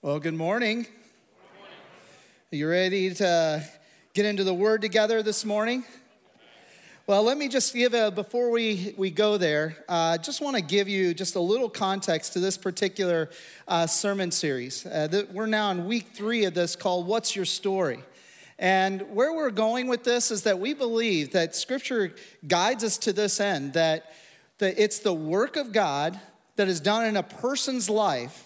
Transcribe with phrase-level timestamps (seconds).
[0.00, 0.86] Well, good morning.
[2.52, 3.64] Are you ready to
[4.14, 5.82] get into the word together this morning?
[7.08, 10.54] Well, let me just give a, before we, we go there, I uh, just want
[10.54, 13.28] to give you just a little context to this particular
[13.66, 14.86] uh, sermon series.
[14.86, 17.98] Uh, that we're now in week three of this called What's Your Story?
[18.56, 22.14] And where we're going with this is that we believe that Scripture
[22.46, 24.12] guides us to this end, that,
[24.58, 26.20] that it's the work of God
[26.54, 28.44] that is done in a person's life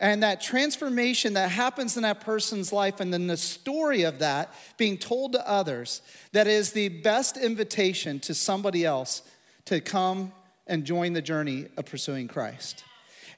[0.00, 4.52] and that transformation that happens in that person's life, and then the story of that
[4.78, 6.00] being told to others,
[6.32, 9.22] that is the best invitation to somebody else
[9.66, 10.32] to come
[10.66, 12.84] and join the journey of pursuing Christ.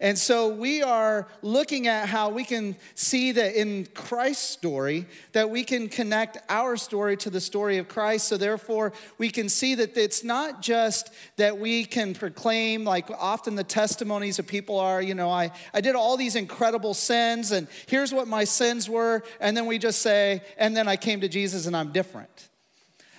[0.02, 5.48] And so we are looking at how we can see that in Christ's story, that
[5.48, 8.26] we can connect our story to the story of Christ.
[8.26, 13.54] So therefore, we can see that it's not just that we can proclaim, like often
[13.54, 17.68] the testimonies of people are, you know, I, I did all these incredible sins, and
[17.86, 19.22] here's what my sins were.
[19.38, 22.48] And then we just say, and then I came to Jesus and I'm different.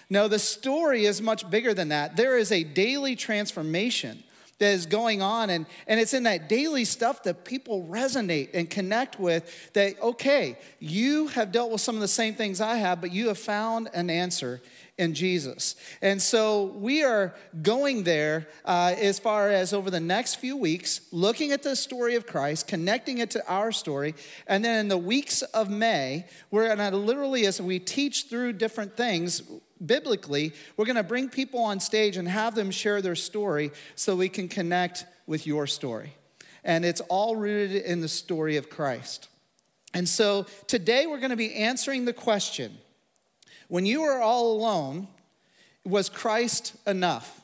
[0.09, 2.17] No, the story is much bigger than that.
[2.17, 4.21] There is a daily transformation
[4.64, 5.50] that is going on.
[5.50, 10.58] And, and it's in that daily stuff that people resonate and connect with that, okay,
[10.80, 13.89] you have dealt with some of the same things I have, but you have found
[13.94, 14.61] an answer
[14.97, 15.75] in Jesus.
[16.02, 21.02] And so we are going there uh, as far as over the next few weeks,
[21.11, 24.16] looking at the story of Christ, connecting it to our story.
[24.48, 28.53] And then in the weeks of May, we're going to literally, as we teach through
[28.53, 29.42] different things,
[29.86, 34.16] biblically, we're going to bring people on stage and have them share their story so
[34.16, 36.14] we can connect with your story.
[36.64, 39.28] And it's all rooted in the story of Christ.
[39.94, 42.78] And so today we're going to be answering the question
[43.67, 45.08] when you are all alone,
[45.86, 47.42] was Christ enough?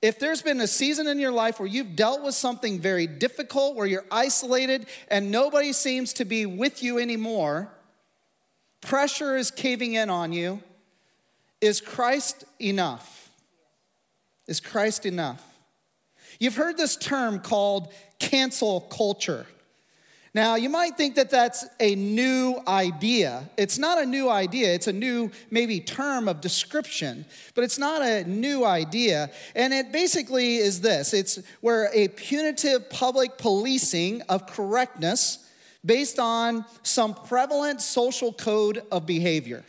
[0.00, 3.76] If there's been a season in your life where you've dealt with something very difficult,
[3.76, 7.68] where you're isolated and nobody seems to be with you anymore,
[8.80, 10.60] pressure is caving in on you,
[11.62, 13.30] is Christ enough?
[14.46, 15.42] Is Christ enough?
[16.38, 19.46] You've heard this term called cancel culture.
[20.34, 23.48] Now, you might think that that's a new idea.
[23.58, 28.02] It's not a new idea, it's a new, maybe, term of description, but it's not
[28.02, 29.30] a new idea.
[29.54, 35.38] And it basically is this it's where a punitive public policing of correctness
[35.84, 39.64] based on some prevalent social code of behavior.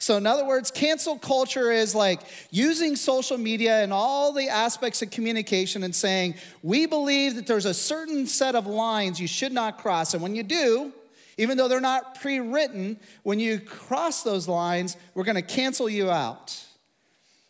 [0.00, 5.02] So, in other words, cancel culture is like using social media and all the aspects
[5.02, 9.52] of communication and saying, we believe that there's a certain set of lines you should
[9.52, 10.14] not cross.
[10.14, 10.94] And when you do,
[11.36, 15.88] even though they're not pre written, when you cross those lines, we're going to cancel
[15.88, 16.58] you out.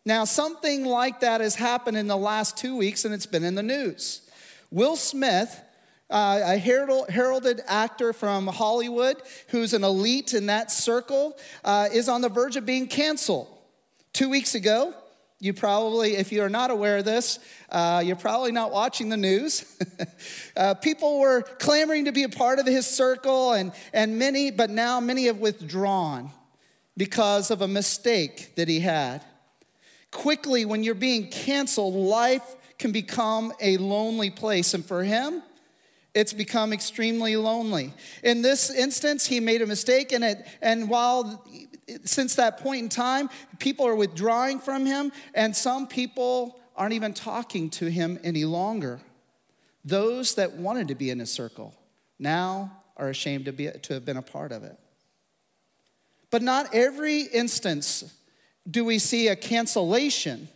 [0.05, 3.55] Now, something like that has happened in the last two weeks and it's been in
[3.55, 4.29] the news.
[4.73, 5.61] Will Smith
[6.11, 12.21] uh, a heralded actor from Hollywood who's an elite in that circle, uh, is on
[12.21, 13.49] the verge of being canceled.
[14.13, 14.95] Two weeks ago,
[15.43, 17.39] you probably, if you're not aware of this,
[17.71, 19.65] uh, you're probably not watching the news.
[20.57, 24.69] uh, people were clamoring to be a part of his circle, and, and many, but
[24.69, 26.31] now many have withdrawn
[26.97, 29.25] because of a mistake that he had.
[30.11, 34.75] Quickly, when you're being canceled, life can become a lonely place.
[34.75, 35.43] And for him,
[36.15, 37.93] it's become extremely lonely.
[38.23, 41.45] In this instance, he made a mistake, and, it, and while
[42.05, 43.29] since that point in time,
[43.59, 49.01] people are withdrawing from him, and some people aren't even talking to him any longer.
[49.85, 51.75] Those that wanted to be in his circle
[52.19, 54.77] now are ashamed to, be, to have been a part of it.
[56.31, 58.15] But not every instance
[58.71, 60.49] do we see a cancellation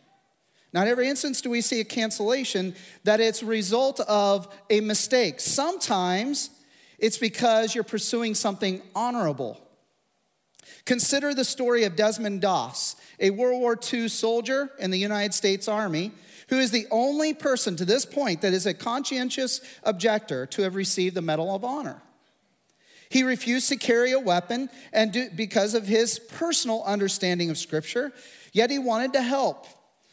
[0.74, 2.74] not every instance do we see a cancellation
[3.04, 5.38] that it's a result of a mistake.
[5.38, 6.50] Sometimes
[6.98, 9.60] it's because you're pursuing something honorable.
[10.84, 15.68] Consider the story of Desmond Doss, a World War II soldier in the United States
[15.68, 16.10] Army,
[16.48, 20.74] who is the only person to this point that is a conscientious objector to have
[20.74, 22.02] received the Medal of Honor.
[23.10, 28.12] He refused to carry a weapon and do, because of his personal understanding of Scripture,
[28.52, 29.68] yet he wanted to help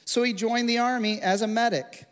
[0.05, 2.05] so he joined the army as a medic.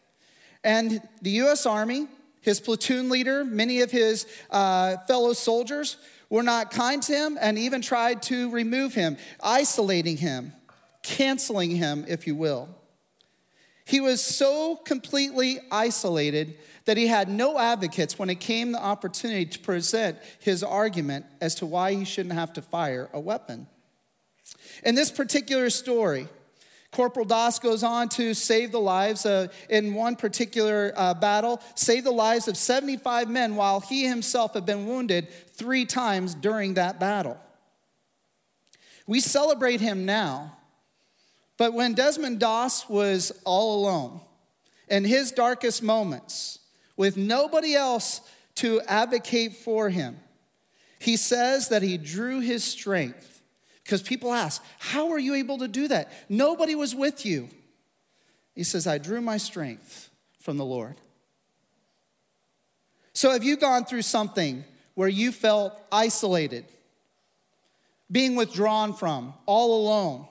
[0.64, 2.08] And the US Army,
[2.42, 5.98] his platoon leader, many of his uh, fellow soldiers
[6.30, 10.54] were not kind to him and even tried to remove him, isolating him,
[11.02, 12.70] canceling him, if you will.
[13.86, 19.46] He was so completely isolated that he had no advocates when it came the opportunity
[19.48, 23.68] to present his argument as to why he shouldn't have to fire a weapon.
[24.84, 26.28] In this particular story,
[26.92, 32.04] Corporal Doss goes on to save the lives uh, in one particular uh, battle, save
[32.04, 37.00] the lives of 75 men while he himself had been wounded three times during that
[37.00, 37.38] battle.
[39.06, 40.58] We celebrate him now,
[41.58, 44.22] but when Desmond Doss was all alone
[44.88, 46.60] in his darkest moments,
[46.98, 48.22] with nobody else
[48.56, 50.20] to advocate for him,
[51.00, 53.39] he says that he drew his strength
[53.90, 56.12] because people ask, How are you able to do that?
[56.30, 57.50] Nobody was with you.
[58.54, 60.98] He says, I drew my strength from the Lord.
[63.14, 64.64] So, have you gone through something
[64.94, 66.66] where you felt isolated,
[68.12, 70.28] being withdrawn from, all alone?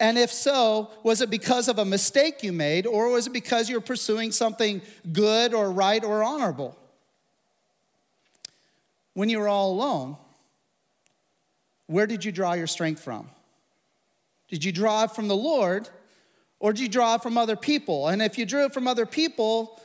[0.00, 3.70] And if so, was it because of a mistake you made, or was it because
[3.70, 6.76] you're pursuing something good or right or honorable?
[9.14, 10.16] When you were all alone,
[11.88, 13.28] where did you draw your strength from?
[14.48, 15.88] Did you draw it from the Lord
[16.60, 18.08] or did you draw it from other people?
[18.08, 19.80] And if you drew it from other people,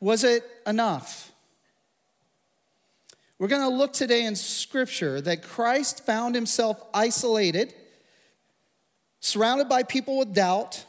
[0.00, 1.32] was it enough?
[3.38, 7.74] We're going to look today in Scripture that Christ found himself isolated,
[9.20, 10.84] surrounded by people with doubt,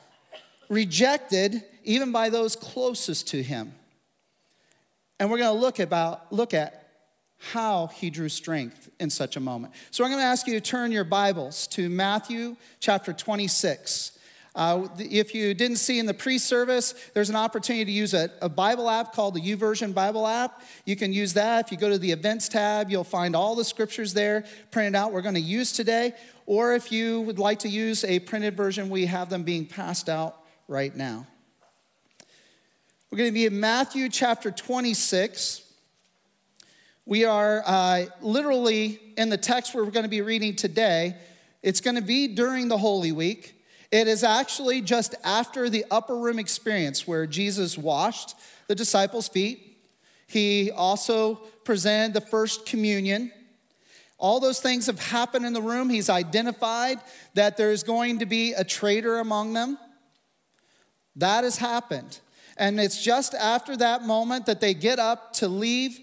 [0.70, 3.74] rejected even by those closest to him.
[5.20, 6.81] And we're going to look about look at
[7.42, 9.74] how he drew strength in such a moment.
[9.90, 14.20] So I'm going to ask you to turn your Bibles to Matthew chapter 26.
[14.54, 18.30] Uh, if you didn't see in the pre service, there's an opportunity to use a,
[18.42, 20.62] a Bible app called the YouVersion Bible app.
[20.86, 21.66] You can use that.
[21.66, 25.12] If you go to the events tab, you'll find all the scriptures there printed out
[25.12, 26.14] we're going to use today.
[26.46, 30.10] Or if you would like to use a printed version, we have them being passed
[30.10, 30.38] out
[30.68, 31.26] right now.
[33.10, 35.71] We're going to be in Matthew chapter 26.
[37.12, 41.18] We are uh, literally in the text we're going to be reading today.
[41.62, 43.54] It's going to be during the Holy Week.
[43.92, 48.36] It is actually just after the upper room experience where Jesus washed
[48.68, 49.78] the disciples' feet.
[50.26, 51.36] He also
[51.66, 53.34] presented the first communion.
[54.18, 55.90] All those things have happened in the room.
[55.90, 57.02] He's identified
[57.34, 59.78] that there's going to be a traitor among them.
[61.18, 62.22] That has happened.
[62.56, 66.00] And it's just after that moment that they get up to leave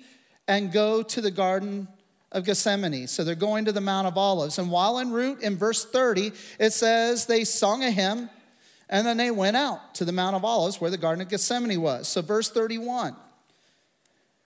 [0.48, 1.86] and go to the Garden
[2.32, 3.06] of Gethsemane.
[3.06, 4.58] So they're going to the Mount of Olives.
[4.58, 8.30] And while en route, in verse 30, it says they sung a hymn
[8.88, 11.80] and then they went out to the Mount of Olives where the Garden of Gethsemane
[11.80, 12.08] was.
[12.08, 13.14] So verse 31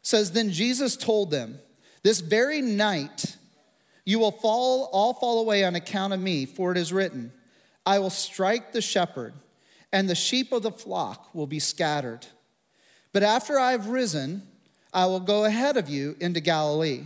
[0.02, 1.60] says, Then Jesus told them,
[2.02, 3.36] This very night
[4.04, 7.32] you will fall, all fall away on account of me, for it is written,
[7.86, 9.34] I will strike the shepherd,
[9.92, 12.26] and the sheep of the flock will be scattered.
[13.12, 14.42] But after I have risen,
[14.92, 17.04] I will go ahead of you into Galilee.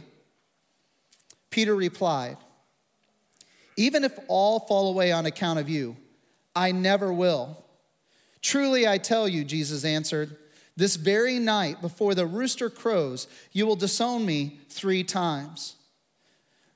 [1.50, 2.36] Peter replied,
[3.76, 5.96] Even if all fall away on account of you,
[6.54, 7.64] I never will.
[8.42, 10.36] Truly, I tell you, Jesus answered,
[10.76, 15.76] this very night before the rooster crows, you will disown me three times.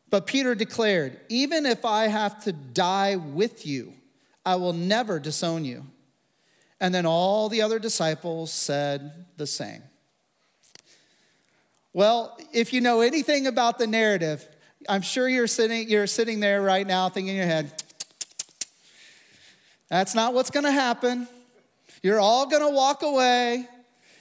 [0.09, 3.93] But Peter declared, Even if I have to die with you,
[4.45, 5.85] I will never disown you.
[6.81, 9.83] And then all the other disciples said the same.
[11.93, 14.47] Well, if you know anything about the narrative,
[14.89, 17.73] I'm sure you're sitting, you're sitting there right now thinking in your head,
[19.89, 21.27] that's not what's going to happen.
[22.03, 23.69] You're all going to walk away.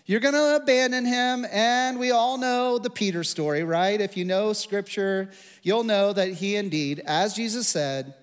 [0.07, 1.45] You're going to abandon him.
[1.51, 4.01] And we all know the Peter story, right?
[4.01, 5.29] If you know scripture,
[5.61, 8.15] you'll know that he indeed, as Jesus said,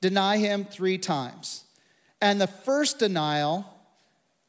[0.00, 1.62] deny him three times.
[2.20, 3.64] And the first denial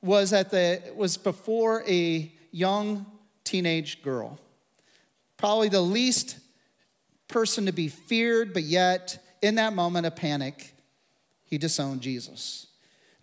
[0.01, 3.05] was at the was before a young
[3.43, 4.39] teenage girl.
[5.37, 6.37] Probably the least
[7.27, 10.75] person to be feared, but yet in that moment of panic,
[11.43, 12.67] he disowned Jesus.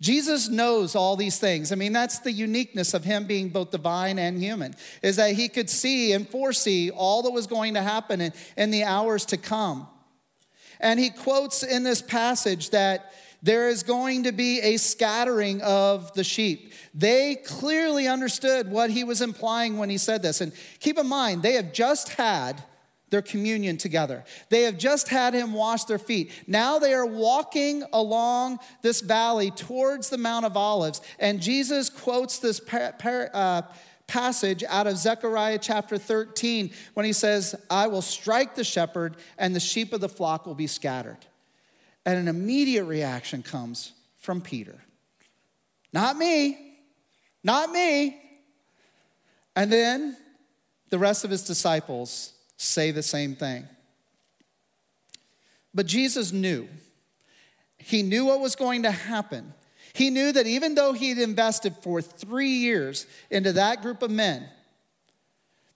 [0.01, 1.71] Jesus knows all these things.
[1.71, 5.49] I mean, that's the uniqueness of him being both divine and human, is that he
[5.49, 9.37] could see and foresee all that was going to happen in, in the hours to
[9.37, 9.87] come.
[10.79, 16.13] And he quotes in this passage that there is going to be a scattering of
[16.13, 16.73] the sheep.
[16.93, 20.41] They clearly understood what he was implying when he said this.
[20.41, 22.63] And keep in mind, they have just had
[23.09, 24.23] their communion together.
[24.49, 26.31] They have just had him wash their feet.
[26.47, 31.01] Now they are walking along this valley towards the Mount of Olives.
[31.17, 33.61] And Jesus quotes this par- par- uh,
[34.05, 39.55] passage out of Zechariah chapter 13 when he says, I will strike the shepherd, and
[39.55, 41.28] the sheep of the flock will be scattered.
[42.05, 44.79] And an immediate reaction comes from Peter
[45.93, 46.57] Not me,
[47.43, 48.21] not me.
[49.55, 50.15] And then
[50.89, 53.67] the rest of his disciples say the same thing.
[55.73, 56.67] But Jesus knew,
[57.77, 59.53] He knew what was going to happen.
[59.93, 64.47] He knew that even though he'd invested for three years into that group of men,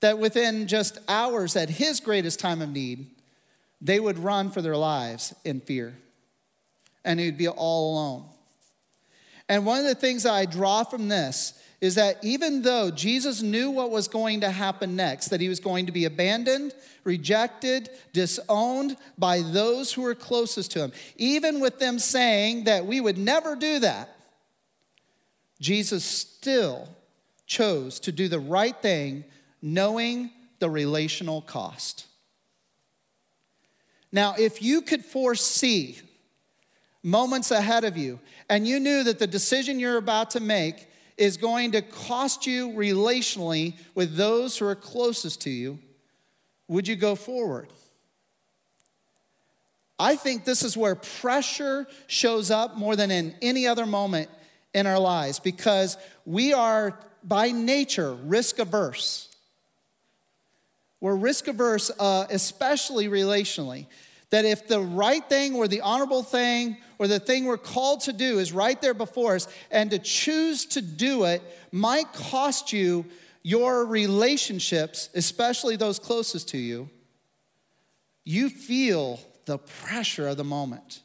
[0.01, 3.07] that within just hours at his greatest time of need,
[3.81, 5.95] they would run for their lives in fear.
[7.05, 8.25] And he'd be all alone.
[9.50, 13.41] And one of the things that I draw from this is that even though Jesus
[13.41, 17.89] knew what was going to happen next, that he was going to be abandoned, rejected,
[18.13, 23.17] disowned by those who were closest to him, even with them saying that we would
[23.17, 24.15] never do that,
[25.60, 26.88] Jesus still
[27.45, 29.25] chose to do the right thing,
[29.62, 32.07] knowing the relational cost.
[34.10, 36.00] Now, if you could foresee
[37.03, 38.19] moments ahead of you
[38.50, 42.69] and you knew that the decision you're about to make is going to cost you
[42.69, 45.77] relationally with those who are closest to you,
[46.67, 47.67] would you go forward?
[50.00, 54.29] I think this is where pressure shows up more than in any other moment
[54.74, 59.29] in our lives because we are by nature risk averse.
[61.00, 63.88] We're risk averse, uh, especially relationally.
[64.33, 68.13] That if the right thing or the honorable thing or the thing we're called to
[68.13, 73.05] do is right there before us, and to choose to do it might cost you
[73.43, 76.89] your relationships, especially those closest to you,
[78.23, 81.03] you feel the pressure of the moment.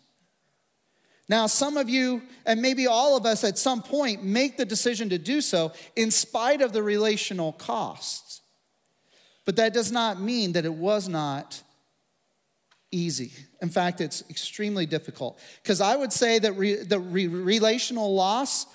[1.28, 5.11] Now, some of you, and maybe all of us at some point, make the decision
[5.11, 8.40] to do so in spite of the relational costs.
[9.44, 11.62] But that does not mean that it was not
[12.90, 13.33] easy.
[13.61, 15.38] In fact, it's extremely difficult.
[15.62, 18.66] Because I would say that re, the re, relational loss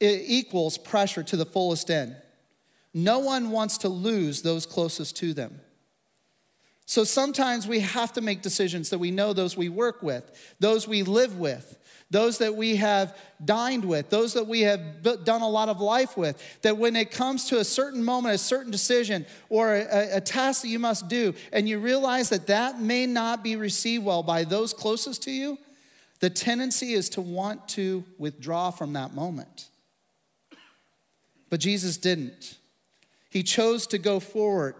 [0.00, 2.16] equals pressure to the fullest end.
[2.94, 5.60] No one wants to lose those closest to them.
[6.86, 10.88] So sometimes we have to make decisions that we know those we work with, those
[10.88, 11.76] we live with,
[12.10, 16.16] those that we have dined with, those that we have done a lot of life
[16.16, 20.20] with, that when it comes to a certain moment, a certain decision, or a, a
[20.20, 24.22] task that you must do, and you realize that that may not be received well
[24.22, 25.58] by those closest to you,
[26.20, 29.68] the tendency is to want to withdraw from that moment.
[31.50, 32.56] But Jesus didn't.
[33.30, 34.74] He chose to go forward.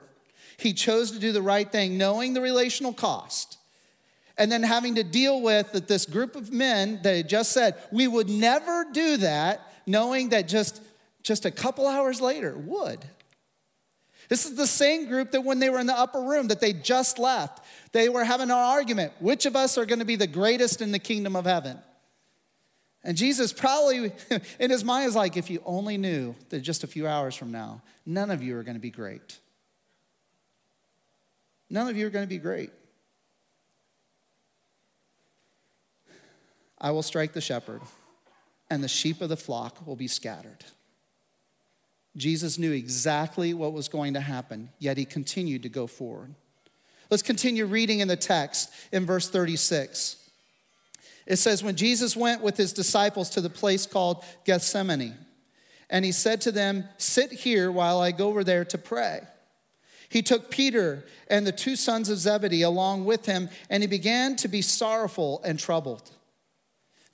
[0.56, 3.57] He chose to do the right thing, knowing the relational cost
[4.38, 7.74] and then having to deal with that this group of men that had just said
[7.90, 10.80] we would never do that knowing that just
[11.22, 13.04] just a couple hours later would.
[14.28, 16.72] This is the same group that when they were in the upper room that they
[16.72, 20.26] just left they were having an argument which of us are going to be the
[20.26, 21.78] greatest in the kingdom of heaven?
[23.02, 24.12] And jesus probably
[24.60, 27.50] in his mind is like if you only knew that just a few hours from
[27.50, 29.38] now none of you are going to be great.
[31.70, 32.70] None of you are going to be great
[36.80, 37.82] I will strike the shepherd,
[38.70, 40.64] and the sheep of the flock will be scattered.
[42.16, 46.34] Jesus knew exactly what was going to happen, yet he continued to go forward.
[47.10, 50.16] Let's continue reading in the text in verse 36.
[51.26, 55.14] It says, When Jesus went with his disciples to the place called Gethsemane,
[55.90, 59.20] and he said to them, Sit here while I go over there to pray.
[60.10, 64.36] He took Peter and the two sons of Zebedee along with him, and he began
[64.36, 66.10] to be sorrowful and troubled.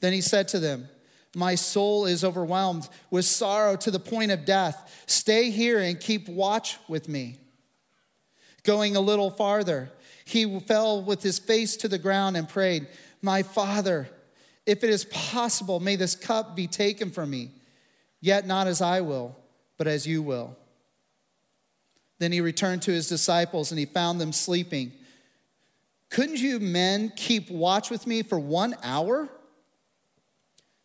[0.05, 0.91] Then he said to them,
[1.35, 5.03] My soul is overwhelmed with sorrow to the point of death.
[5.07, 7.39] Stay here and keep watch with me.
[8.65, 9.91] Going a little farther,
[10.27, 12.87] he fell with his face to the ground and prayed,
[13.23, 14.07] My Father,
[14.67, 17.53] if it is possible, may this cup be taken from me,
[18.21, 19.35] yet not as I will,
[19.79, 20.55] but as you will.
[22.19, 24.93] Then he returned to his disciples and he found them sleeping.
[26.11, 29.31] Couldn't you men keep watch with me for one hour?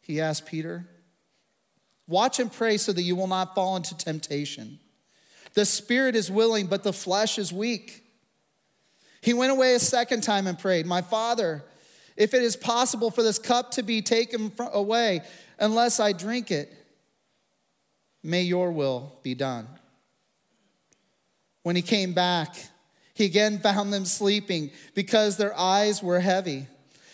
[0.09, 0.87] He asked Peter.
[2.07, 4.79] Watch and pray so that you will not fall into temptation.
[5.53, 8.03] The spirit is willing, but the flesh is weak.
[9.21, 11.63] He went away a second time and prayed, My Father,
[12.17, 15.21] if it is possible for this cup to be taken away
[15.59, 16.73] unless I drink it,
[18.23, 19.67] may your will be done.
[21.61, 22.55] When he came back,
[23.13, 26.65] he again found them sleeping because their eyes were heavy.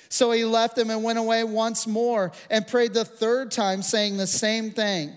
[0.09, 4.17] So he left them and went away once more and prayed the third time, saying
[4.17, 5.13] the same thing.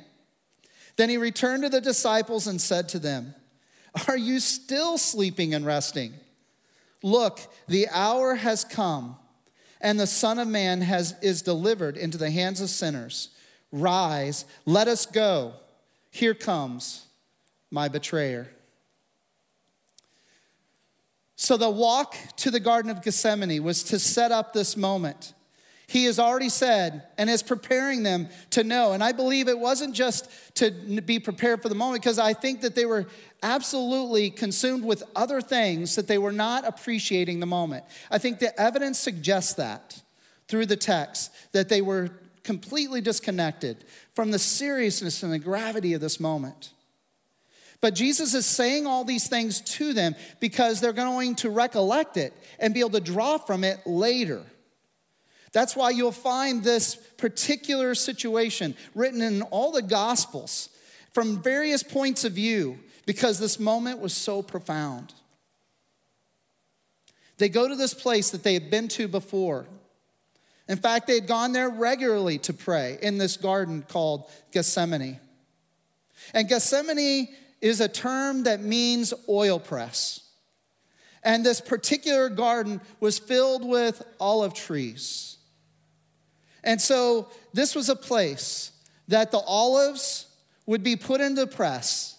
[0.97, 3.35] Then he returned to the disciples and said to them,
[4.09, 6.15] Are you still sleeping and resting?
[7.03, 9.17] Look, the hour has come,
[9.81, 13.29] and the Son of Man has, is delivered into the hands of sinners.
[13.71, 15.55] Rise, let us go.
[16.11, 17.07] Here comes
[17.71, 18.51] my betrayer.
[21.41, 25.35] So the walk to the Garden of Gethsemane was to set up this moment.
[25.89, 28.93] he has already said and is preparing them to know.
[28.93, 32.61] And I believe it wasn't just to be prepared for the moment, because I think
[32.61, 33.07] that they were
[33.43, 37.87] absolutely consumed with other things that they were not appreciating the moment.
[38.11, 40.03] I think the evidence suggests that
[40.47, 42.11] through the text, that they were
[42.43, 46.71] completely disconnected from the seriousness and the gravity of this moment.
[47.81, 52.33] But Jesus is saying all these things to them because they're going to recollect it
[52.59, 54.43] and be able to draw from it later.
[55.53, 60.69] That's why you'll find this particular situation written in all the Gospels
[61.13, 65.15] from various points of view because this moment was so profound.
[67.39, 69.67] They go to this place that they had been to before.
[70.69, 75.19] In fact, they had gone there regularly to pray in this garden called Gethsemane.
[76.35, 77.29] And Gethsemane
[77.61, 80.21] is a term that means oil press.
[81.23, 85.37] And this particular garden was filled with olive trees.
[86.63, 88.73] And so this was a place
[89.09, 90.27] that the olives
[90.67, 92.17] would be put into press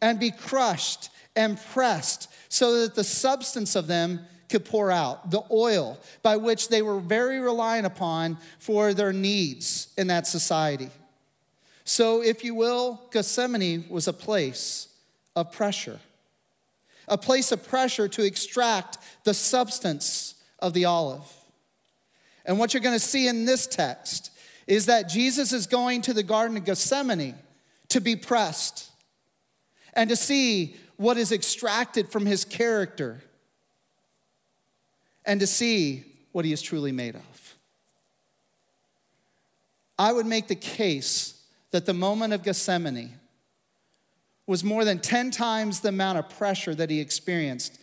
[0.00, 5.42] and be crushed and pressed so that the substance of them could pour out, the
[5.50, 10.90] oil by which they were very reliant upon for their needs in that society.
[11.92, 14.86] So, if you will, Gethsemane was a place
[15.34, 15.98] of pressure,
[17.08, 21.24] a place of pressure to extract the substance of the olive.
[22.44, 24.30] And what you're going to see in this text
[24.68, 27.34] is that Jesus is going to the Garden of Gethsemane
[27.88, 28.88] to be pressed
[29.92, 33.20] and to see what is extracted from his character
[35.24, 37.56] and to see what he is truly made of.
[39.98, 41.38] I would make the case
[41.70, 43.18] that the moment of Gethsemane
[44.46, 47.78] was more than 10 times the amount of pressure that he experienced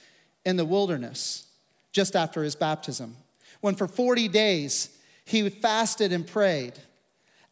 [0.45, 1.47] in the wilderness
[1.91, 3.15] just after his baptism
[3.61, 4.89] when for 40 days
[5.25, 6.73] he fasted and prayed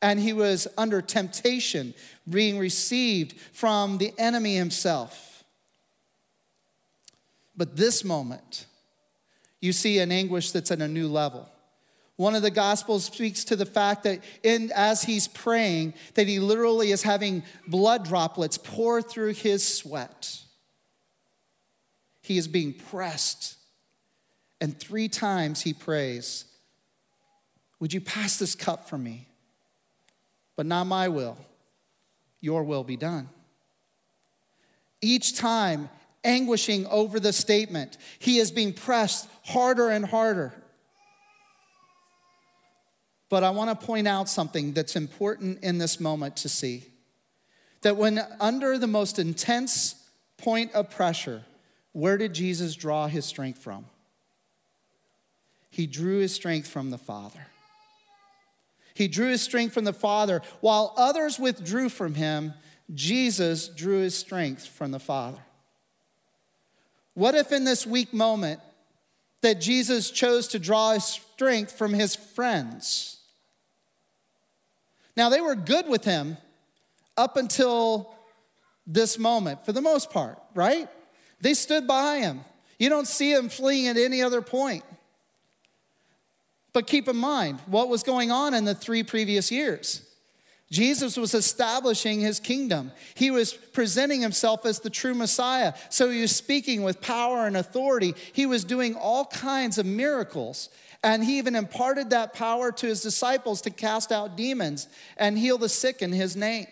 [0.01, 1.93] and he was under temptation
[2.29, 5.43] being received from the enemy himself.
[7.57, 8.65] But this moment,
[9.61, 11.49] you see an anguish that's at a new level.
[12.17, 16.39] One of the gospels speaks to the fact that in, as he's praying, that he
[16.39, 20.39] literally is having blood droplets pour through his sweat.
[22.21, 23.55] He is being pressed
[24.61, 26.45] and three times he prays,
[27.79, 29.27] Would you pass this cup from me?
[30.55, 31.37] But not my will,
[32.39, 33.29] your will be done.
[35.01, 35.89] Each time,
[36.23, 40.53] anguishing over the statement, he is being pressed harder and harder.
[43.35, 46.85] But I want to point out something that's important in this moment to see.
[47.81, 49.95] That when under the most intense
[50.37, 51.43] point of pressure,
[51.91, 53.87] where did Jesus draw his strength from?
[55.69, 57.45] He drew his strength from the Father.
[58.93, 60.41] He drew his strength from the Father.
[60.61, 62.53] While others withdrew from him,
[62.93, 65.41] Jesus drew his strength from the Father.
[67.15, 68.61] What if in this weak moment
[69.41, 73.14] that Jesus chose to draw his strength from his friends?
[75.15, 76.37] Now, they were good with him
[77.17, 78.15] up until
[78.85, 80.89] this moment, for the most part, right?
[81.41, 82.41] They stood by him.
[82.77, 84.83] You don't see him fleeing at any other point.
[86.73, 90.01] But keep in mind what was going on in the three previous years.
[90.71, 92.91] Jesus was establishing his kingdom.
[93.13, 95.73] He was presenting himself as the true Messiah.
[95.89, 98.15] So he was speaking with power and authority.
[98.33, 100.69] He was doing all kinds of miracles.
[101.03, 105.59] And he even imparted that power to his disciples to cast out demons and heal
[105.59, 106.65] the sick in his name.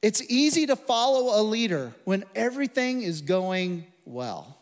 [0.00, 4.58] It's easy to follow a leader when everything is going well.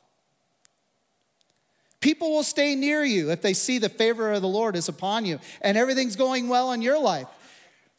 [2.01, 5.27] People will stay near you if they see the favor of the Lord is upon
[5.27, 7.27] you and everything's going well in your life.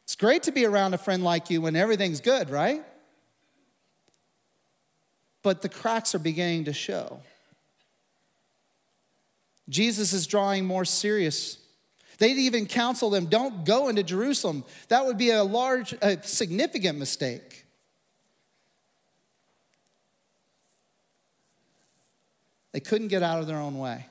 [0.07, 2.81] It's great to be around a friend like you when everything's good, right?
[5.43, 7.19] But the cracks are beginning to show.
[9.67, 11.57] Jesus is drawing more serious.
[12.19, 14.63] They'd even counsel them don't go into Jerusalem.
[14.87, 17.65] That would be a large, a significant mistake.
[22.71, 24.05] They couldn't get out of their own way.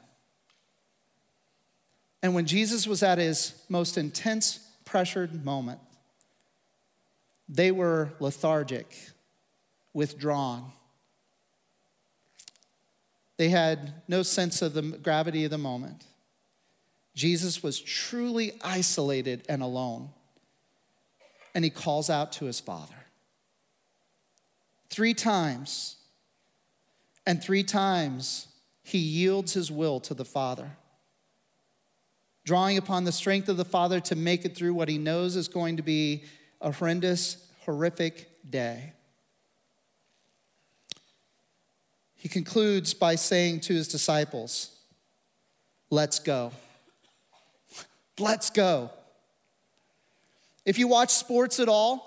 [2.22, 5.80] And when Jesus was at his most intense, pressured moment,
[7.48, 8.94] they were lethargic,
[9.92, 10.72] withdrawn.
[13.36, 16.04] They had no sense of the gravity of the moment.
[17.14, 20.10] Jesus was truly isolated and alone.
[21.54, 22.94] And he calls out to his father.
[24.90, 25.96] Three times,
[27.26, 28.48] and three times,
[28.82, 30.76] he yields his will to the Father.
[32.44, 35.48] drawing upon the strength of the Father to make it through what he knows is
[35.48, 36.22] going to be
[36.60, 38.92] a horrendous, horrific day.
[42.14, 44.70] He concludes by saying to his disciples,
[45.90, 46.52] Let's go.
[48.18, 48.90] Let's go.
[50.64, 52.06] If you watch sports at all,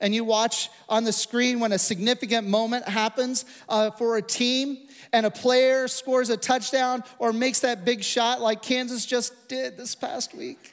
[0.00, 4.78] and you watch on the screen when a significant moment happens uh, for a team
[5.12, 9.76] and a player scores a touchdown or makes that big shot like Kansas just did
[9.76, 10.72] this past week.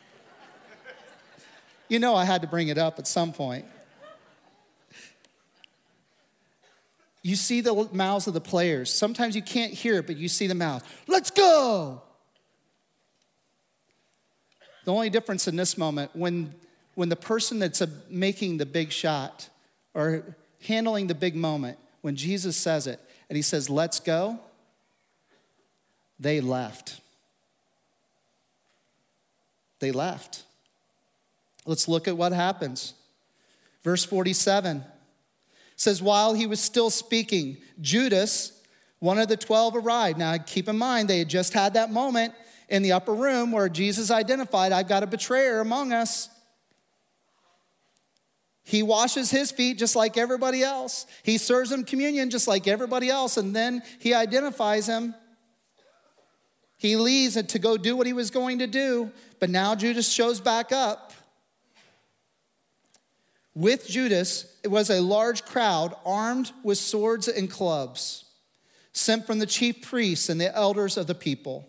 [1.87, 3.65] You know, I had to bring it up at some point.
[7.21, 8.93] You see the mouths of the players.
[8.93, 10.83] Sometimes you can't hear it, but you see the mouth.
[11.07, 12.01] Let's go!
[14.83, 16.53] The only difference in this moment, when
[16.95, 19.49] when the person that's a, making the big shot
[19.93, 24.39] or handling the big moment, when Jesus says it and he says, let's go,
[26.19, 27.01] they left.
[29.79, 30.43] They left.
[31.65, 32.93] Let's look at what happens.
[33.83, 34.83] Verse 47
[35.75, 38.63] says, While he was still speaking, Judas,
[38.99, 40.17] one of the 12, arrived.
[40.17, 42.33] Now, keep in mind, they had just had that moment
[42.69, 46.29] in the upper room where Jesus identified, I've got a betrayer among us.
[48.63, 51.05] He washes his feet just like everybody else.
[51.21, 53.37] He serves him communion just like everybody else.
[53.37, 55.13] And then he identifies him.
[56.79, 59.11] He leaves to go do what he was going to do.
[59.39, 61.13] But now Judas shows back up.
[63.55, 68.25] With Judas, it was a large crowd armed with swords and clubs,
[68.91, 71.67] sent from the chief priests and the elders of the people.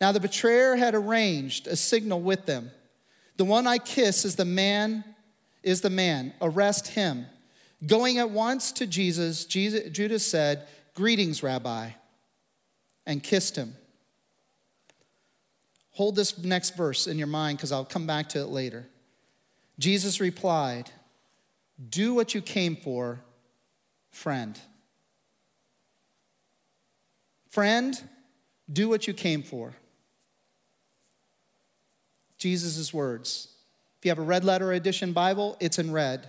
[0.00, 2.72] Now the betrayer had arranged a signal with them.
[3.36, 5.04] The one I kiss is the man
[5.62, 6.32] is the man.
[6.42, 7.26] Arrest him.
[7.86, 11.90] Going at once to Jesus, Jesus Judas said, Greetings, Rabbi,
[13.06, 13.74] and kissed him.
[15.90, 18.86] Hold this next verse in your mind because I'll come back to it later.
[19.78, 20.90] Jesus replied,
[21.88, 23.20] Do what you came for,
[24.10, 24.58] friend.
[27.50, 27.98] Friend,
[28.70, 29.74] do what you came for.
[32.38, 33.48] Jesus' words
[33.98, 36.28] If you have a red letter edition Bible, it's in red.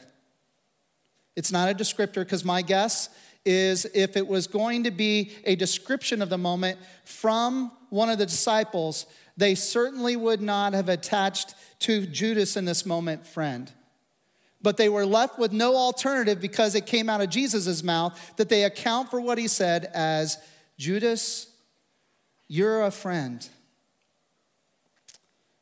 [1.35, 3.09] It's not a descriptor because my guess
[3.45, 8.17] is if it was going to be a description of the moment from one of
[8.17, 9.05] the disciples,
[9.37, 13.71] they certainly would not have attached to Judas in this moment, friend.
[14.61, 18.49] But they were left with no alternative because it came out of Jesus' mouth that
[18.49, 20.39] they account for what he said as
[20.77, 21.47] Judas,
[22.47, 23.47] you're a friend.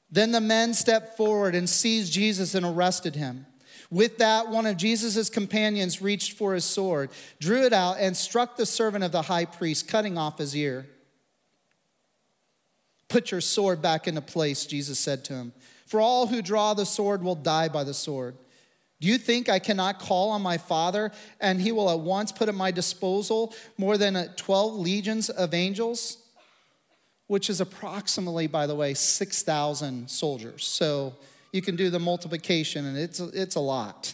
[0.10, 3.46] Then the men stepped forward and seized Jesus and arrested him.
[3.92, 7.10] With that, one of Jesus' companions reached for his sword,
[7.40, 10.88] drew it out, and struck the servant of the high priest, cutting off his ear.
[13.08, 15.54] Put your sword back into place, Jesus said to him.
[15.86, 18.36] For all who draw the sword will die by the sword.
[19.00, 22.50] Do you think I cannot call on my Father and he will at once put
[22.50, 26.18] at my disposal more than uh, 12 legions of angels?
[27.28, 30.66] which is approximately, by the way, 6,000 soldiers.
[30.66, 31.16] So
[31.52, 34.14] you can do the multiplication, and it's, it's a lot.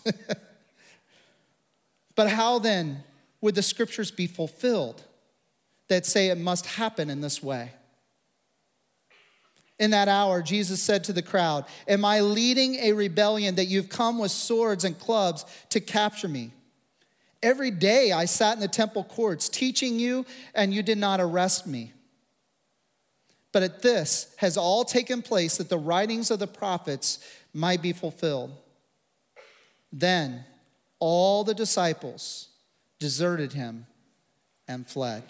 [2.16, 3.04] but how then
[3.42, 5.04] would the scriptures be fulfilled
[5.90, 7.72] that say it must happen in this way?
[9.82, 13.90] In that hour, Jesus said to the crowd, Am I leading a rebellion that you've
[13.90, 16.52] come with swords and clubs to capture me?
[17.42, 21.66] Every day I sat in the temple courts teaching you, and you did not arrest
[21.66, 21.94] me.
[23.52, 27.18] But at this has all taken place that the writings of the prophets
[27.52, 28.52] might be fulfilled.
[29.92, 30.46] Then
[31.00, 32.50] all the disciples
[33.00, 33.88] deserted him
[34.68, 35.24] and fled.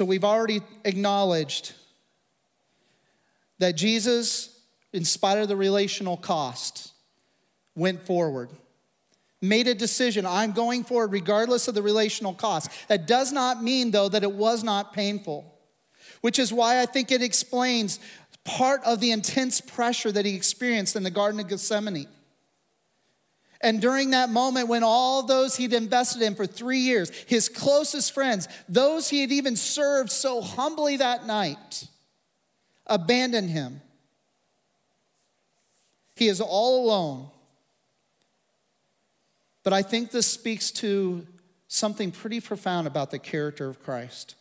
[0.00, 1.74] So we've already acknowledged
[3.58, 4.58] that Jesus,
[4.94, 6.92] in spite of the relational cost,
[7.76, 8.48] went forward
[9.42, 10.24] made a decision.
[10.24, 12.70] I'm going forward regardless of the relational cost.
[12.88, 15.54] That does not mean, though, that it was not painful,
[16.22, 18.00] which is why I think it explains
[18.42, 22.06] part of the intense pressure that he experienced in the Garden of Gethsemane.
[23.60, 28.12] And during that moment, when all those he'd invested in for three years, his closest
[28.14, 31.86] friends, those he had even served so humbly that night,
[32.86, 33.82] abandoned him,
[36.16, 37.30] he is all alone
[39.62, 41.26] but I think this speaks to
[41.68, 44.34] something pretty profound about the character of Christ.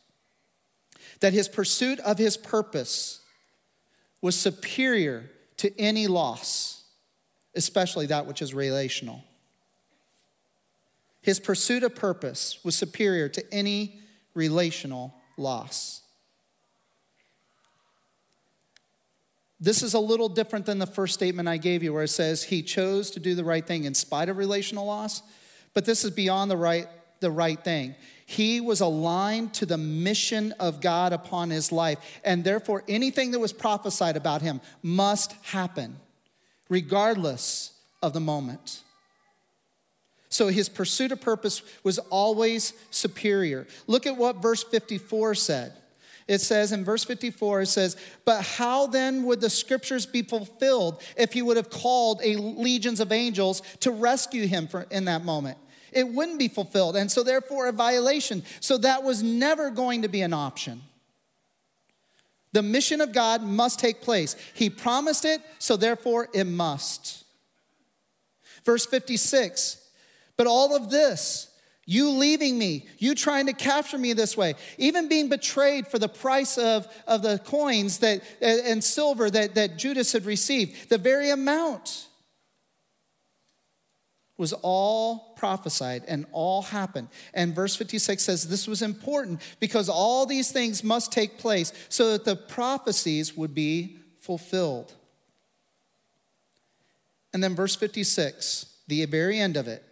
[1.19, 3.21] That his pursuit of his purpose
[4.21, 6.78] was superior to any loss,
[7.55, 9.23] especially that which is relational.
[11.21, 13.99] His pursuit of purpose was superior to any
[14.33, 16.01] relational loss.
[19.59, 22.43] This is a little different than the first statement I gave you, where it says
[22.43, 25.21] he chose to do the right thing in spite of relational loss.
[25.73, 26.87] But this is beyond the right,
[27.19, 27.95] the right thing.
[28.25, 33.39] He was aligned to the mission of God upon his life, and therefore anything that
[33.39, 35.97] was prophesied about him must happen,
[36.69, 38.81] regardless of the moment.
[40.29, 43.67] So his pursuit of purpose was always superior.
[43.87, 45.73] Look at what verse 54 said.
[46.27, 51.01] It says in verse 54, it says, But how then would the scriptures be fulfilled
[51.17, 55.25] if he would have called a legions of angels to rescue him for, in that
[55.25, 55.57] moment?
[55.91, 58.43] It wouldn't be fulfilled, and so therefore a violation.
[58.59, 60.83] So that was never going to be an option.
[62.51, 64.35] The mission of God must take place.
[64.53, 67.23] He promised it, so therefore it must.
[68.65, 69.77] Verse 56
[70.35, 71.47] But all of this,
[71.85, 76.09] you leaving me, you trying to capture me this way, even being betrayed for the
[76.09, 81.29] price of, of the coins that, and silver that, that Judas had received, the very
[81.29, 82.08] amount
[84.39, 87.09] was all prophesied and all happened.
[87.33, 92.13] And verse 56 says this was important because all these things must take place so
[92.13, 94.93] that the prophecies would be fulfilled.
[97.33, 99.83] And then verse 56, the very end of it,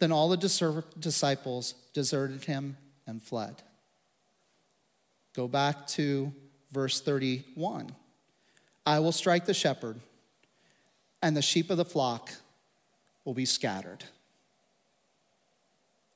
[0.00, 3.62] then all the disciples deserted him and fled.
[5.34, 6.32] Go back to
[6.72, 7.90] verse 31.
[8.84, 10.00] I will strike the shepherd,
[11.22, 12.32] and the sheep of the flock
[13.24, 14.04] will be scattered.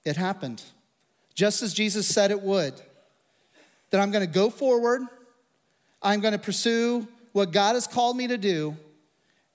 [0.04, 0.62] It happened,
[1.34, 2.74] just as Jesus said it would.
[3.90, 5.02] That I'm going to go forward,
[6.02, 8.76] I'm going to pursue what God has called me to do,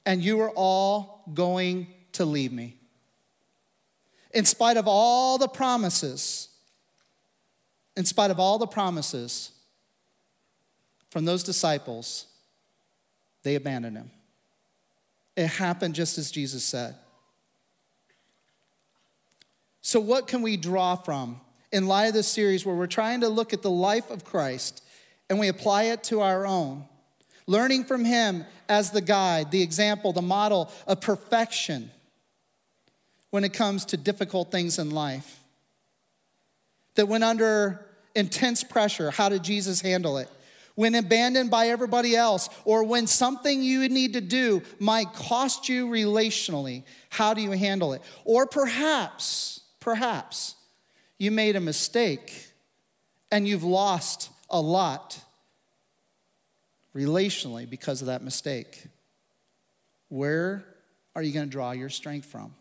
[0.05, 2.77] and you are all going to leave me
[4.33, 6.49] in spite of all the promises,
[7.95, 9.51] in spite of all the promises
[11.11, 12.25] from those disciples,
[13.43, 14.11] they abandoned him.
[15.35, 16.95] It happened just as Jesus said.
[19.83, 21.39] So, what can we draw from
[21.71, 24.81] in light of this series where we're trying to look at the life of Christ
[25.29, 26.85] and we apply it to our own?
[27.47, 31.91] Learning from him as the guide, the example, the model of perfection
[33.29, 35.41] when it comes to difficult things in life.
[36.95, 40.29] That when under intense pressure, how did Jesus handle it?
[40.75, 45.87] When abandoned by everybody else, or when something you need to do might cost you
[45.87, 48.01] relationally, how do you handle it?
[48.23, 49.52] Or perhaps,
[49.83, 50.55] perhaps
[51.17, 52.51] you made a mistake
[53.29, 55.19] and you've lost a lot
[56.95, 58.85] relationally because of that mistake.
[60.07, 60.63] Where
[61.15, 62.55] are you going to draw your strength from?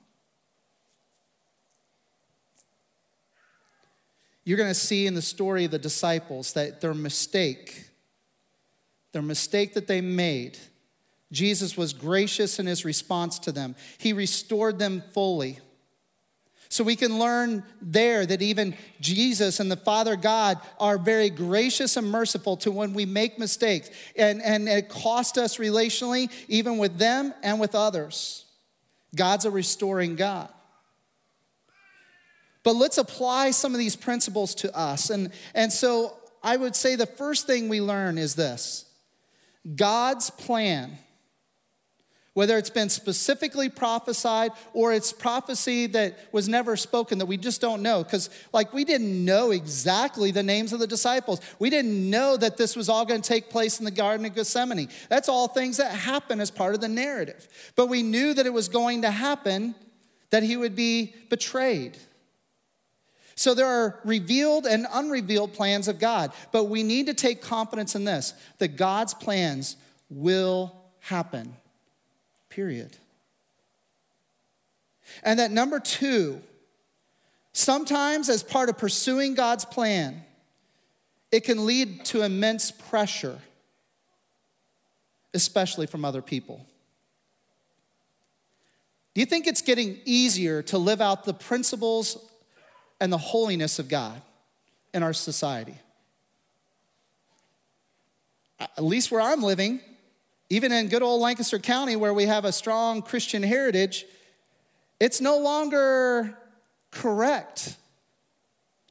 [4.44, 7.88] You're going to see in the story of the disciples that their mistake,
[9.12, 10.58] their mistake that they made,
[11.30, 13.76] Jesus was gracious in his response to them.
[13.98, 15.60] He restored them fully.
[16.72, 21.98] So we can learn there that even Jesus and the Father God are very gracious
[21.98, 23.90] and merciful to when we make mistakes.
[24.16, 28.46] And, and it cost us relationally, even with them and with others.
[29.14, 30.48] God's a restoring God.
[32.62, 35.10] But let's apply some of these principles to us.
[35.10, 38.86] And, and so I would say the first thing we learn is this
[39.76, 40.96] God's plan,
[42.34, 47.60] whether it's been specifically prophesied or it's prophecy that was never spoken that we just
[47.60, 48.02] don't know.
[48.02, 51.40] Because, like, we didn't know exactly the names of the disciples.
[51.58, 54.34] We didn't know that this was all going to take place in the Garden of
[54.34, 54.88] Gethsemane.
[55.08, 57.48] That's all things that happen as part of the narrative.
[57.76, 59.74] But we knew that it was going to happen,
[60.30, 61.98] that he would be betrayed
[63.34, 67.94] so there are revealed and unrevealed plans of God, but we need to take confidence
[67.94, 69.76] in this that God's plans
[70.10, 71.56] will happen,
[72.54, 72.96] period.
[75.22, 76.40] And that number two,
[77.52, 80.22] sometimes as part of pursuing God's plan,
[81.30, 83.38] it can lead to immense pressure,
[85.34, 86.64] especially from other people.
[89.14, 92.16] Do you think it's getting easier to live out the principles
[93.02, 94.22] and the holiness of God
[94.94, 95.74] in our society.
[98.60, 99.80] At least where I'm living,
[100.52, 104.04] even in good old Lancaster County, where we have a strong Christian heritage,
[105.00, 106.36] it's no longer
[106.90, 107.74] correct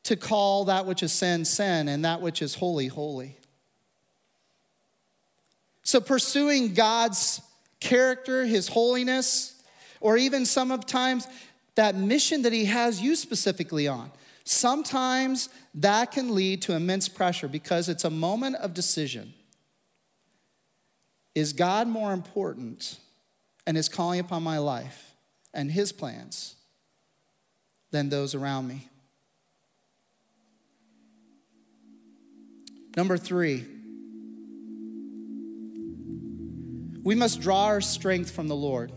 [0.05, 3.37] to call that which is sin, sin, and that which is holy, holy.
[5.83, 7.41] So, pursuing God's
[7.79, 9.61] character, His holiness,
[9.99, 11.27] or even some of times
[11.75, 14.09] that mission that He has you specifically on.
[14.45, 19.35] Sometimes that can lead to immense pressure because it's a moment of decision.
[21.33, 22.99] Is God more important
[23.65, 25.15] and is calling upon my life
[25.53, 26.55] and his plans
[27.91, 28.87] than those around me?
[32.97, 33.65] Number three,
[37.03, 38.91] we must draw our strength from the Lord,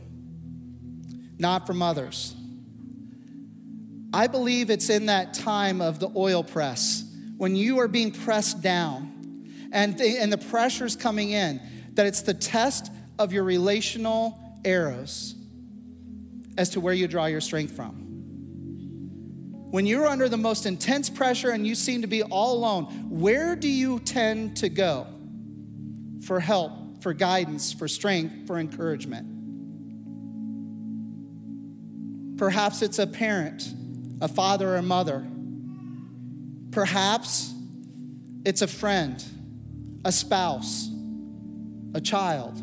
[1.39, 2.35] not from others.
[4.13, 7.05] I believe it's in that time of the oil press
[7.37, 9.11] when you are being pressed down
[9.73, 11.61] and, the, and the pressure's coming in
[11.95, 15.35] that it's the test of your relational arrows
[16.57, 18.01] as to where you draw your strength from.
[19.71, 23.57] When you're under the most intense pressure and you seem to be all alone, where
[23.57, 25.07] do you tend to go
[26.25, 29.33] for help, for guidance, for strength, for encouragement?
[32.39, 33.75] Perhaps it's a parent
[34.21, 35.27] a father or a mother.
[36.71, 37.53] Perhaps
[38.45, 39.23] it's a friend,
[40.05, 40.89] a spouse,
[41.95, 42.61] a child.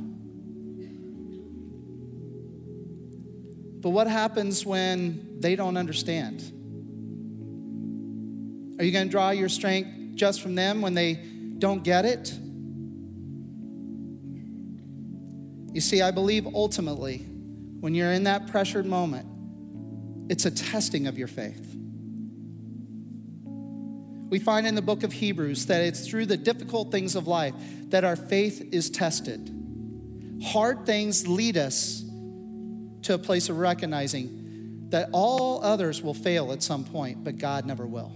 [3.81, 6.41] But what happens when they don't understand?
[8.79, 11.13] Are you going to draw your strength just from them when they
[11.57, 12.31] don't get it?
[15.73, 17.19] You see, I believe ultimately,
[17.79, 19.25] when you're in that pressured moment,
[20.29, 21.70] it's a testing of your faith.
[24.31, 27.53] We find in the book of Hebrews that it's through the difficult things of life
[27.89, 29.53] that our faith is tested.
[30.41, 32.03] Hard things lead us
[33.03, 37.65] to a place of recognizing that all others will fail at some point, but God
[37.65, 38.13] never will.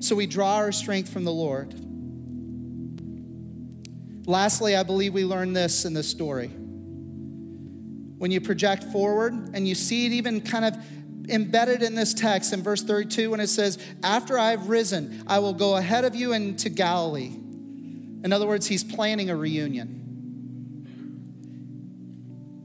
[0.00, 1.72] So we draw our strength from the Lord.
[4.26, 6.48] Lastly, I believe we learn this in this story
[8.18, 10.76] when you project forward and you see it even kind of
[11.28, 15.54] embedded in this text in verse 32 when it says, After I've risen, I will
[15.54, 17.32] go ahead of you into Galilee.
[18.24, 19.98] In other words, he's planning a reunion.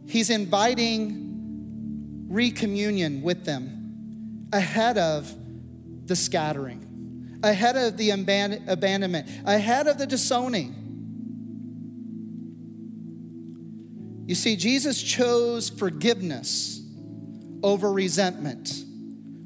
[0.08, 5.34] He's inviting recommunion with them ahead of
[6.06, 10.76] the scattering, ahead of the abandonment, ahead of the disowning.
[14.28, 16.77] You see, Jesus chose forgiveness
[17.64, 18.84] over resentment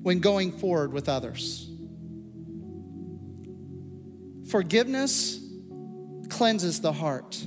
[0.01, 1.67] when going forward with others.
[4.49, 5.39] Forgiveness
[6.29, 7.37] cleanses the heart,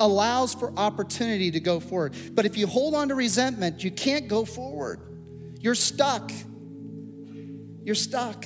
[0.00, 2.14] allows for opportunity to go forward.
[2.32, 5.00] But if you hold on to resentment, you can't go forward.
[5.60, 6.30] You're stuck.
[7.84, 8.44] You're stuck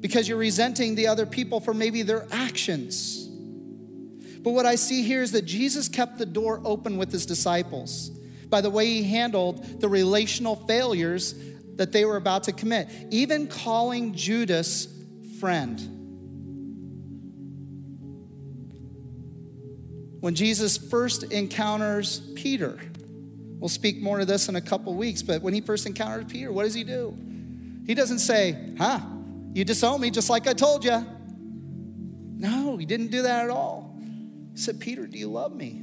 [0.00, 3.28] because you're resenting the other people for maybe their actions.
[4.42, 8.10] But what I see here is that Jesus kept the door open with his disciples
[8.52, 11.34] by the way he handled the relational failures
[11.76, 14.86] that they were about to commit, even calling Judas
[15.40, 15.80] friend.
[20.20, 22.78] When Jesus first encounters Peter,
[23.58, 26.52] we'll speak more to this in a couple weeks, but when he first encounters Peter,
[26.52, 27.16] what does he do?
[27.86, 29.00] He doesn't say, Huh,
[29.54, 31.04] you disown me just like I told you.
[32.36, 33.96] No, he didn't do that at all.
[34.52, 35.82] He said, Peter, do you love me?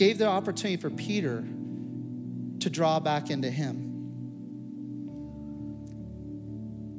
[0.00, 1.44] Gave the opportunity for Peter
[2.58, 3.86] to draw back into him.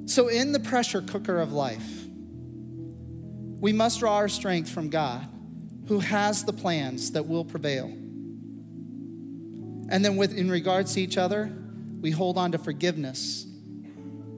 [0.06, 2.06] So, in the pressure cooker of life,
[3.60, 5.28] we must draw our strength from God,
[5.88, 7.86] who has the plans that will prevail.
[9.90, 11.52] And then, with, in regards to each other,
[12.02, 13.48] we hold on to forgiveness.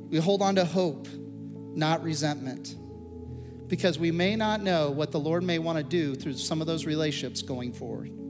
[0.08, 1.10] We hold on to hope,
[1.76, 2.78] not resentment
[3.68, 6.68] because we may not know what the Lord may want to do through some of
[6.68, 8.23] those relationships going forward.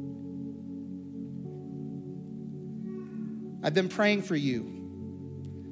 [3.64, 4.84] I've been praying for you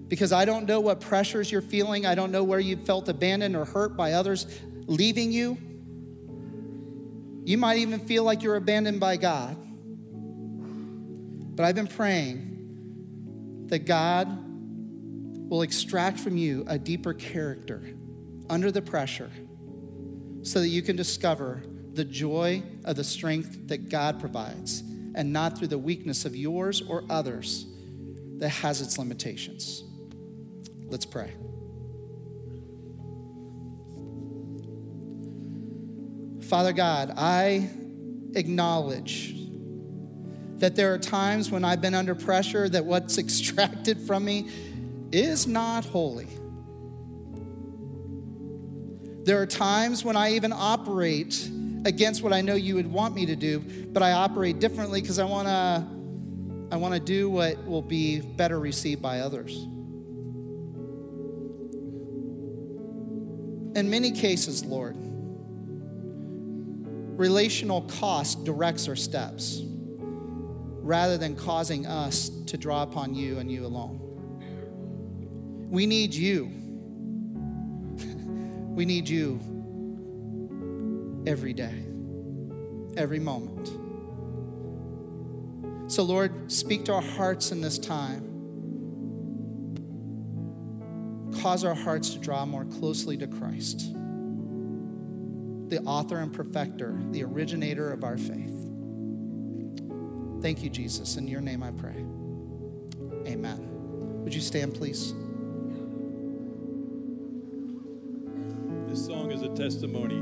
[0.07, 2.05] because I don't know what pressures you're feeling.
[2.05, 4.47] I don't know where you felt abandoned or hurt by others
[4.87, 5.57] leaving you.
[7.43, 9.57] You might even feel like you're abandoned by God.
[11.55, 14.27] But I've been praying that God
[15.49, 17.83] will extract from you a deeper character
[18.49, 19.31] under the pressure
[20.43, 21.61] so that you can discover
[21.93, 24.81] the joy of the strength that God provides
[25.13, 27.65] and not through the weakness of yours or others
[28.41, 29.83] that has its limitations.
[30.87, 31.31] Let's pray.
[36.49, 37.69] Father God, I
[38.33, 39.35] acknowledge
[40.57, 44.49] that there are times when I've been under pressure that what's extracted from me
[45.11, 46.27] is not holy.
[49.23, 51.47] There are times when I even operate
[51.85, 55.19] against what I know you would want me to do, but I operate differently because
[55.19, 56.00] I want to
[56.71, 59.53] I want to do what will be better received by others.
[63.75, 64.95] In many cases, Lord,
[67.17, 73.65] relational cost directs our steps rather than causing us to draw upon you and you
[73.65, 73.97] alone.
[75.69, 76.45] We need you.
[78.75, 79.39] we need you
[81.27, 81.85] every day,
[82.97, 83.80] every moment.
[85.91, 88.23] So, Lord, speak to our hearts in this time.
[91.41, 93.93] Cause our hearts to draw more closely to Christ,
[95.67, 98.55] the author and perfecter, the originator of our faith.
[100.41, 101.17] Thank you, Jesus.
[101.17, 102.05] In your name I pray.
[103.29, 103.67] Amen.
[104.23, 105.11] Would you stand, please?
[108.87, 110.19] This song is a testimony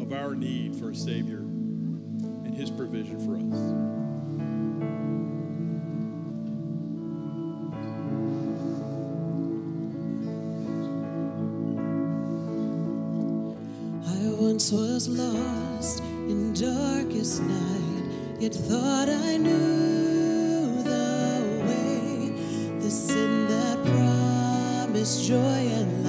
[0.00, 4.01] of our need for a Savior and His provision for us.
[15.08, 18.04] Lost in darkest night,
[18.38, 22.32] yet thought I knew the way.
[22.80, 25.36] The sin that promised joy
[25.78, 26.01] and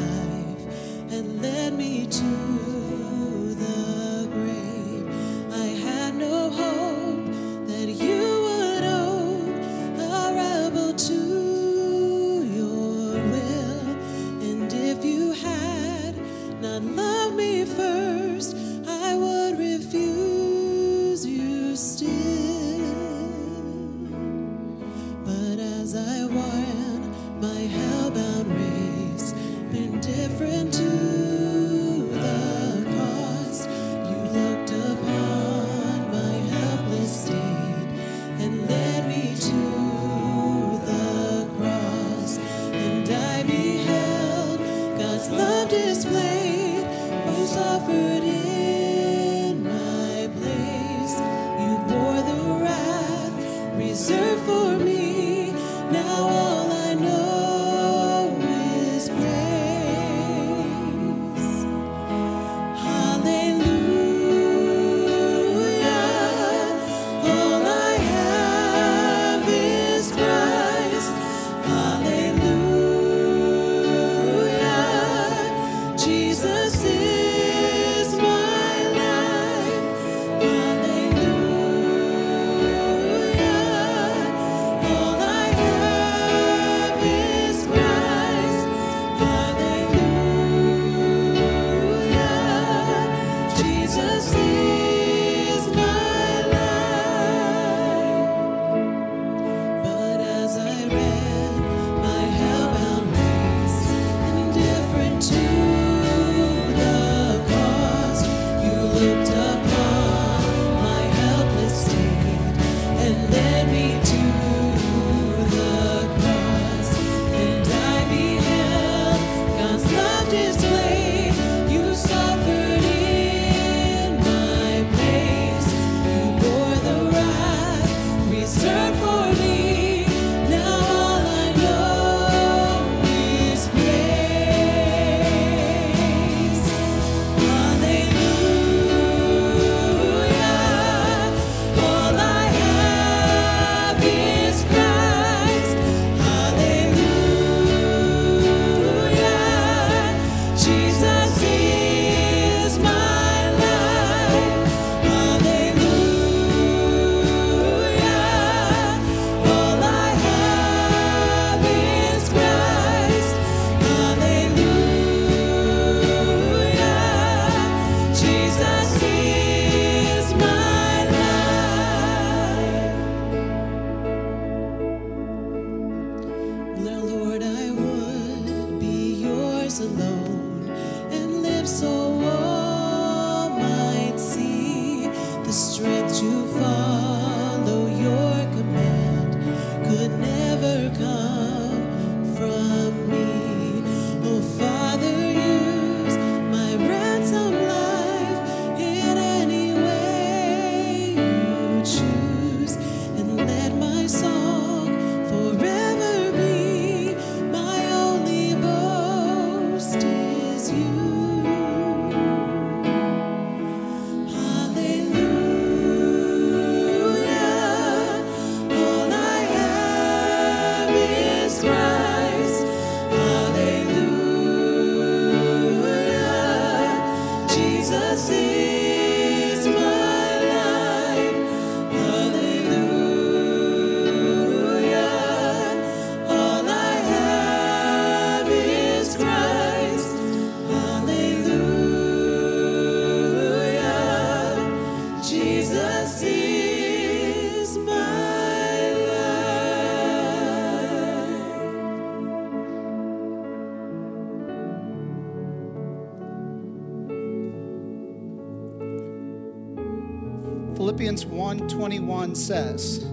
[262.33, 263.05] 1:21 says,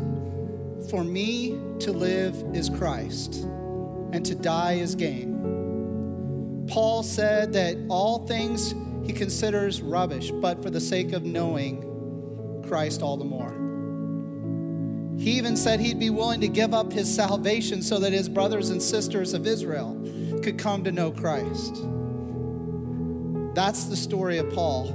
[0.89, 3.47] "For me to live is Christ,
[4.12, 10.71] and to die is gain." Paul said that all things he considers rubbish, but for
[10.71, 11.85] the sake of knowing
[12.66, 13.53] Christ all the more.
[15.18, 18.71] He even said he'd be willing to give up his salvation so that his brothers
[18.71, 19.97] and sisters of Israel
[20.43, 21.85] could come to know Christ.
[23.55, 24.95] That's the story of Paul.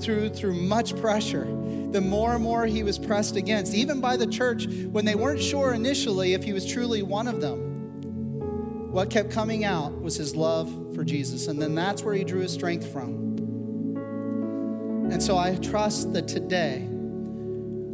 [0.00, 1.44] Through, through much pressure,
[1.90, 5.42] the more and more he was pressed against, even by the church when they weren't
[5.42, 8.90] sure initially if he was truly one of them.
[8.92, 12.40] What kept coming out was his love for Jesus, and then that's where he drew
[12.40, 13.28] his strength from.
[15.10, 16.88] And so I trust that today,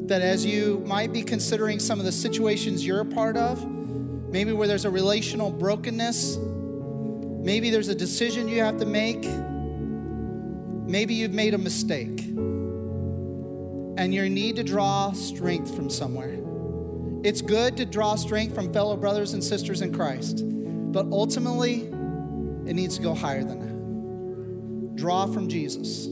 [0.06, 3.66] that as you might be considering some of the situations you're a part of,
[4.28, 9.24] maybe where there's a relational brokenness, maybe there's a decision you have to make,
[10.84, 12.20] maybe you've made a mistake,
[13.96, 16.36] and you need to draw strength from somewhere.
[17.22, 20.42] It's good to draw strength from fellow brothers and sisters in Christ,
[20.92, 21.90] but ultimately,
[22.66, 24.96] it needs to go higher than that.
[24.96, 26.08] Draw from Jesus.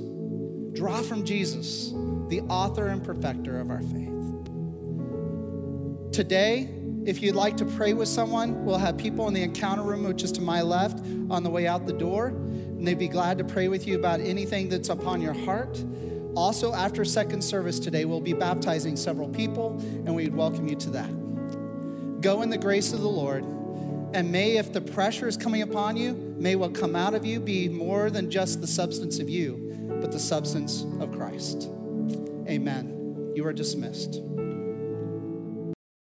[0.72, 1.92] Draw from Jesus
[2.28, 4.08] the author and perfecter of our faith.
[6.12, 6.68] Today,
[7.04, 10.22] if you'd like to pray with someone, we'll have people in the encounter room, which
[10.22, 11.00] is to my left,
[11.30, 12.32] on the way out the door,
[12.82, 15.84] and they'd be glad to pray with you about anything that's upon your heart.
[16.34, 20.90] Also, after second service today, we'll be baptizing several people, and we'd welcome you to
[20.90, 22.20] that.
[22.20, 23.44] Go in the grace of the Lord,
[24.14, 27.38] and may, if the pressure is coming upon you, may what come out of you
[27.38, 31.70] be more than just the substance of you, but the substance of Christ.
[32.48, 33.30] Amen.
[33.36, 34.20] You are dismissed.